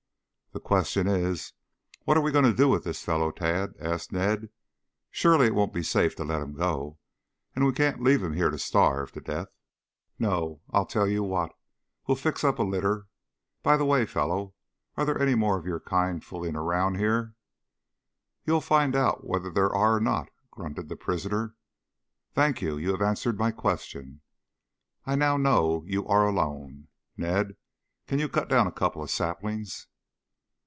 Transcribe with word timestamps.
"The 0.53 0.59
question 0.59 1.07
is, 1.07 1.53
what 2.03 2.17
are 2.17 2.21
we 2.21 2.29
going 2.33 2.43
to 2.43 2.51
do 2.53 2.67
with 2.67 2.83
this 2.83 3.01
fellow, 3.05 3.31
Tad?" 3.31 3.73
asked 3.79 4.11
Ned. 4.11 4.49
"Surely 5.09 5.45
it 5.45 5.55
won't 5.55 5.71
be 5.73 5.81
safe 5.81 6.13
to 6.17 6.25
let 6.25 6.41
him 6.41 6.51
go, 6.55 6.97
and 7.55 7.65
we 7.65 7.71
can't 7.71 8.03
leave 8.03 8.21
him 8.21 8.33
here 8.33 8.49
to 8.49 8.59
starve 8.59 9.13
to 9.13 9.21
death." 9.21 9.47
"No. 10.19 10.59
I'll 10.71 10.85
tell 10.85 11.07
you 11.07 11.23
what. 11.23 11.51
We 12.05 12.11
will 12.11 12.15
fix 12.17 12.43
up 12.43 12.59
a 12.59 12.63
litter 12.63 13.07
by 13.63 13.77
the 13.77 13.85
way, 13.85 14.05
fellow, 14.05 14.53
are 14.97 15.05
there 15.05 15.21
any 15.21 15.35
more 15.35 15.57
of 15.57 15.65
your 15.65 15.79
kind 15.79 16.21
fooling 16.21 16.57
about 16.57 16.97
here?" 16.97 17.33
"You'll 18.45 18.59
find 18.59 18.93
out 18.93 19.25
whether 19.25 19.49
there 19.51 19.73
are 19.73 19.95
or 19.95 20.01
not," 20.01 20.27
grunted 20.51 20.89
the 20.89 20.97
prisoner. 20.97 21.55
"Thank 22.33 22.61
you. 22.61 22.77
You 22.77 22.91
have 22.91 23.01
answered 23.01 23.37
my 23.39 23.51
question. 23.51 24.19
I 25.05 25.15
now 25.15 25.37
know 25.37 25.85
you 25.87 26.05
are 26.09 26.27
alone. 26.27 26.89
Ned, 27.15 27.55
can 28.05 28.19
you 28.19 28.27
cut 28.27 28.49
down 28.49 28.67
a 28.67 28.71
couple 28.73 29.01
of 29.01 29.09
saplings?" 29.09 29.87